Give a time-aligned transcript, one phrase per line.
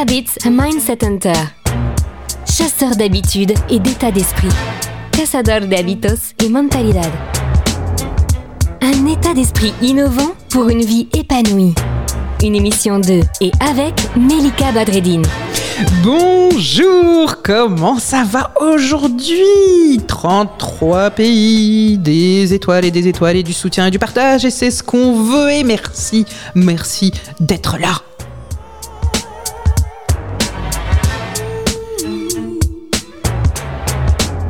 [0.00, 1.32] Habits Mindset Hunter.
[2.46, 4.48] Chasseur d'habitudes et d'état d'esprit.
[5.12, 7.10] Cazador de hábitos y mentalidad.
[8.80, 11.74] Un état d'esprit innovant pour une vie épanouie.
[12.42, 15.26] Une émission de et avec Melika Badreddine.
[16.02, 20.00] Bonjour, comment ça va aujourd'hui?
[20.08, 24.70] 33 pays, des étoiles et des étoiles et du soutien et du partage et c'est
[24.70, 26.24] ce qu'on veut et merci,
[26.54, 28.00] merci d'être là.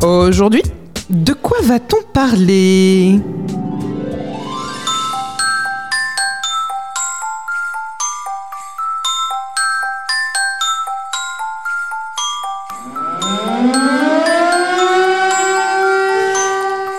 [0.02, 0.64] Aujourd'hui,
[1.10, 3.20] de quoi va-t-on parler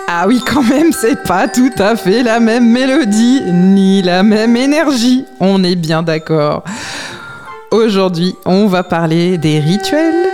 [0.08, 4.56] Ah oui, quand même, c'est pas tout à fait la même mélodie, ni la même
[4.56, 5.26] énergie.
[5.40, 6.64] On est bien d'accord.
[7.70, 10.26] Aujourd'hui, on va parler des rituels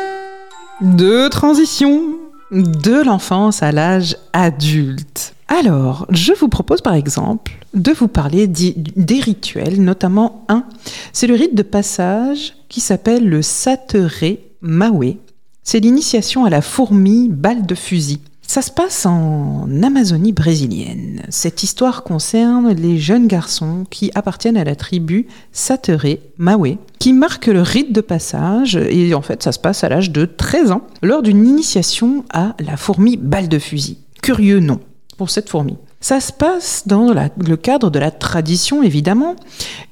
[0.81, 2.20] de transition
[2.51, 5.35] de l'enfance à l'âge adulte.
[5.49, 10.65] Alors, je vous propose par exemple de vous parler des rituels, notamment un,
[11.13, 15.17] c'est le rite de passage qui s'appelle le Satere Mawe.
[15.63, 18.21] C'est l'initiation à la fourmi balle de fusil.
[18.51, 21.23] Ça se passe en Amazonie brésilienne.
[21.29, 27.47] Cette histoire concerne les jeunes garçons qui appartiennent à la tribu Satere Mawe, qui marque
[27.47, 30.83] le rite de passage, et en fait ça se passe à l'âge de 13 ans,
[31.01, 33.99] lors d'une initiation à la fourmi balle de fusil.
[34.21, 34.81] Curieux nom
[35.17, 35.77] pour cette fourmi.
[36.01, 39.37] Ça se passe dans le cadre de la tradition, évidemment.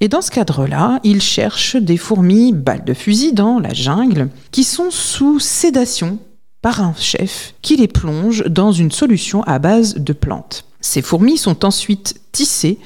[0.00, 4.64] Et dans ce cadre-là, ils cherchent des fourmis balles de fusil dans la jungle qui
[4.64, 6.18] sont sous sédation
[6.62, 10.64] par un chef qui les plonge dans une solution à base de plantes.
[10.80, 12.78] Ces fourmis sont ensuite tissées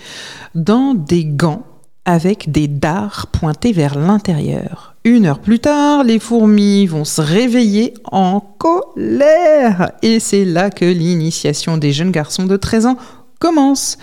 [0.55, 1.65] dans des gants
[2.05, 4.95] avec des dards pointés vers l'intérieur.
[5.05, 9.93] Une heure plus tard, les fourmis vont se réveiller en colère.
[10.03, 12.97] Et c'est là que l'initiation des jeunes garçons de 13 ans
[13.41, 13.99] commence.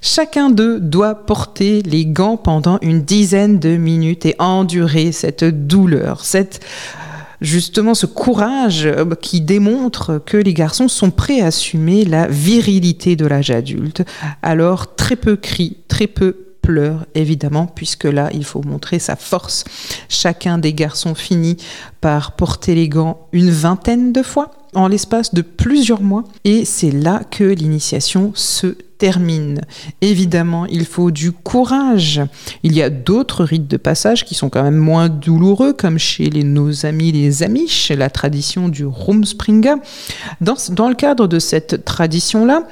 [0.00, 6.24] Chacun d'eux doit porter les gants pendant une dizaine de minutes et endurer cette douleur,
[6.24, 6.60] cette
[7.44, 13.14] justement ce courage euh, qui démontre que les garçons sont prêts à assumer la virilité
[13.16, 14.02] de l'âge adulte.
[14.42, 19.64] Alors très peu crient, très peu pleurent évidemment, puisque là, il faut montrer sa force.
[20.08, 21.58] Chacun des garçons finit
[22.00, 26.90] par porter les gants une vingtaine de fois en l'espace de plusieurs mois, et c'est
[26.90, 29.60] là que l'initiation se termine.
[30.00, 32.22] Évidemment, il faut du courage.
[32.62, 36.30] Il y a d'autres rites de passage qui sont quand même moins douloureux, comme chez
[36.30, 39.76] les, nos amis les Amish, la tradition du Rumspringa.
[40.40, 42.62] Dans, le cadre de cette tradition-là,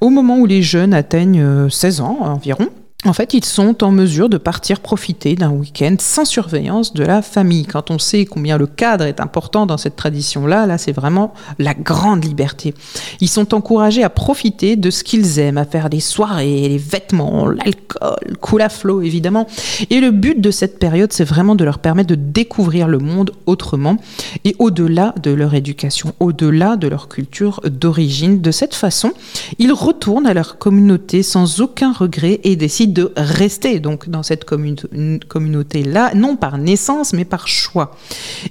[0.00, 2.68] au moment où les jeunes atteignent 16 euh, ans environ,
[3.06, 7.20] en fait, ils sont en mesure de partir profiter d'un week-end sans surveillance de la
[7.20, 7.66] famille.
[7.66, 11.74] Quand on sait combien le cadre est important dans cette tradition-là, là, c'est vraiment la
[11.74, 12.74] grande liberté.
[13.20, 17.46] Ils sont encouragés à profiter de ce qu'ils aiment, à faire des soirées, les vêtements,
[17.48, 19.46] l'alcool, cool à flot, évidemment.
[19.90, 23.32] Et le but de cette période, c'est vraiment de leur permettre de découvrir le monde
[23.46, 23.96] autrement
[24.44, 28.40] et au-delà de leur éducation, au-delà de leur culture d'origine.
[28.40, 29.12] De cette façon,
[29.58, 34.44] ils retournent à leur communauté sans aucun regret et décident de rester donc dans cette
[34.44, 37.96] communauté-là, non par naissance, mais par choix.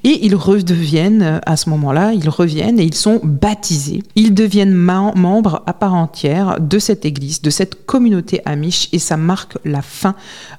[0.03, 4.03] Et ils redeviennent, à ce moment-là, ils reviennent et ils sont baptisés.
[4.15, 9.17] Ils deviennent membres à part entière de cette église, de cette communauté amish, et ça
[9.17, 10.15] marque la fin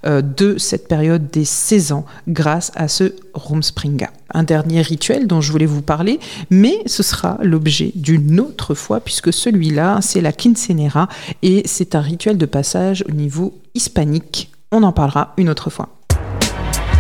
[0.07, 4.11] euh, de cette période des 16 ans grâce à ce Rumspringa.
[4.35, 9.01] Un dernier rituel dont je voulais vous parler, mais ce sera l'objet d'une autre fois,
[9.01, 11.09] puisque celui-là, c'est la quincenera,
[11.43, 14.51] et c'est un rituel de passage au niveau hispanique.
[14.73, 15.89] On en parlera une autre fois.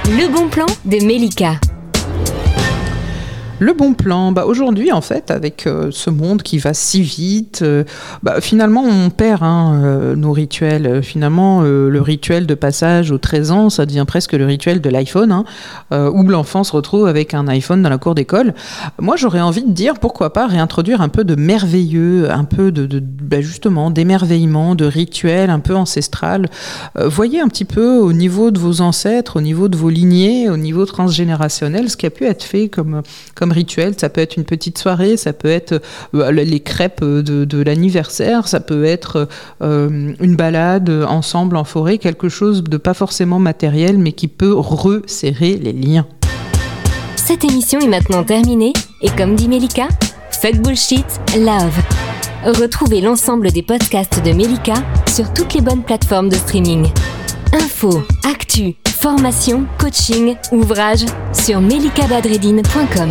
[0.06, 1.58] Le bon plan de Melika.
[3.60, 7.60] Le bon plan, bah aujourd'hui en fait, avec euh, ce monde qui va si vite,
[7.62, 7.84] euh,
[8.24, 11.04] bah, finalement on perd hein, euh, nos rituels.
[11.04, 15.30] Finalement, le rituel de passage aux 13 ans, ça devient presque le rituel de l'iPhone,
[15.30, 15.44] hein,
[15.90, 18.54] où l'enfant se retrouve avec un iPhone dans la cour d'école.
[18.98, 23.00] Moi j'aurais envie de dire pourquoi pas réintroduire un peu de merveilleux, un peu de,
[23.00, 26.48] bah, justement d'émerveillement, de rituel un peu ancestral.
[26.96, 30.56] voyez un petit peu au niveau de vos ancêtres, au niveau de vos lignées, au
[30.56, 33.02] niveau transgénérationnel, ce qui a pu être fait comme
[33.52, 33.94] rituel.
[33.98, 35.80] Ça peut être une petite soirée, ça peut être
[36.14, 39.28] euh, les crêpes de, l'anniversaire, ça peut être
[39.62, 44.54] euh, une balade ensemble en forêt, quelque chose de pas forcément matériel, mais qui peut
[44.54, 46.06] resserrer les liens.
[47.16, 49.88] Cette émission est maintenant terminée et comme dit Melika,
[50.30, 51.06] fuck bullshit,
[51.38, 51.78] love.
[52.44, 54.74] Retrouvez l'ensemble des podcasts de Melika
[55.08, 56.86] sur toutes les bonnes plateformes de streaming.
[57.54, 58.74] Info, actu,
[59.04, 61.04] Formation, coaching, ouvrage
[61.34, 63.10] sur melikabadredine.com.